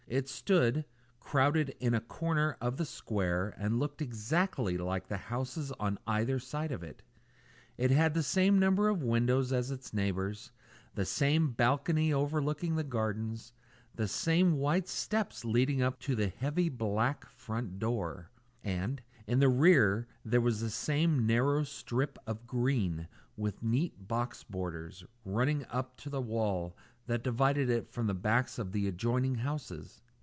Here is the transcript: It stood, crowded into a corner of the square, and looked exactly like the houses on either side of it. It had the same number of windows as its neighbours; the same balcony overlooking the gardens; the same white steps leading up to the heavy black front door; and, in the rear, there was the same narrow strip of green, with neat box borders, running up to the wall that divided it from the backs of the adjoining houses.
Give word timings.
It 0.07 0.27
stood, 0.27 0.83
crowded 1.21 1.69
into 1.79 1.99
a 1.99 2.01
corner 2.01 2.57
of 2.59 2.75
the 2.75 2.83
square, 2.83 3.53
and 3.57 3.79
looked 3.79 4.01
exactly 4.01 4.77
like 4.77 5.07
the 5.07 5.15
houses 5.15 5.71
on 5.79 5.99
either 6.05 6.37
side 6.37 6.73
of 6.73 6.83
it. 6.83 7.01
It 7.77 7.91
had 7.91 8.13
the 8.13 8.21
same 8.21 8.59
number 8.59 8.89
of 8.89 9.01
windows 9.01 9.53
as 9.53 9.71
its 9.71 9.93
neighbours; 9.93 10.51
the 10.95 11.05
same 11.05 11.51
balcony 11.51 12.11
overlooking 12.11 12.75
the 12.75 12.83
gardens; 12.83 13.53
the 13.95 14.05
same 14.09 14.57
white 14.57 14.89
steps 14.89 15.45
leading 15.45 15.81
up 15.81 15.97
to 16.01 16.13
the 16.15 16.27
heavy 16.27 16.67
black 16.67 17.25
front 17.29 17.79
door; 17.79 18.31
and, 18.65 19.01
in 19.27 19.39
the 19.39 19.47
rear, 19.47 20.07
there 20.25 20.41
was 20.41 20.59
the 20.59 20.69
same 20.69 21.25
narrow 21.25 21.63
strip 21.63 22.19
of 22.27 22.45
green, 22.45 23.07
with 23.37 23.63
neat 23.63 24.09
box 24.09 24.43
borders, 24.43 25.05
running 25.23 25.65
up 25.69 25.95
to 25.95 26.09
the 26.09 26.19
wall 26.21 26.75
that 27.07 27.23
divided 27.23 27.67
it 27.69 27.89
from 27.91 28.07
the 28.07 28.13
backs 28.13 28.59
of 28.59 28.71
the 28.71 28.87
adjoining 28.87 29.35
houses. 29.35 30.01